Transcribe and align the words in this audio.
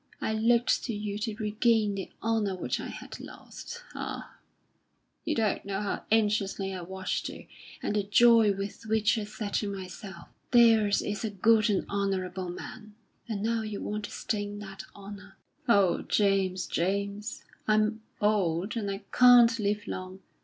I 0.19 0.33
looked 0.33 0.83
to 0.85 0.95
you 0.95 1.19
to 1.19 1.35
regain 1.35 1.93
the 1.93 2.09
honour 2.23 2.55
which 2.55 2.79
I 2.79 2.87
had 2.87 3.19
lost. 3.19 3.83
Ah! 3.93 4.35
you 5.25 5.35
don't 5.35 5.63
know 5.63 5.79
how 5.79 6.05
anxiously 6.09 6.73
I 6.73 6.81
watched 6.81 7.29
you, 7.29 7.45
and 7.83 7.95
the 7.95 8.01
joy 8.01 8.51
with 8.51 8.87
which 8.87 9.15
I 9.19 9.25
said 9.25 9.53
to 9.53 9.67
myself, 9.71 10.27
'There 10.49 10.87
is 10.87 11.23
a 11.23 11.29
good 11.29 11.69
and 11.69 11.87
honourable 11.87 12.49
man.' 12.49 12.95
And 13.29 13.43
now 13.43 13.61
you 13.61 13.79
want 13.79 14.05
to 14.05 14.11
stain 14.11 14.57
that 14.57 14.83
honour. 14.95 15.37
Oh, 15.69 16.01
James, 16.01 16.65
James! 16.65 17.43
I'm 17.67 18.01
old, 18.19 18.75
and 18.75 18.89
I 18.89 19.03
can't 19.11 19.59
live 19.59 19.85
long. 19.85 20.21